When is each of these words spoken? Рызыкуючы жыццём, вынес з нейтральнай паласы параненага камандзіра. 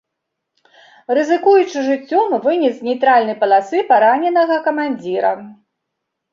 Рызыкуючы 1.17 1.77
жыццём, 1.89 2.27
вынес 2.47 2.73
з 2.79 2.89
нейтральнай 2.89 3.39
паласы 3.45 3.85
параненага 3.95 4.61
камандзіра. 4.67 5.31